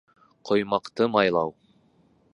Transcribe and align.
Ҡоймаҡты 0.49 1.09
майлау 1.17 1.55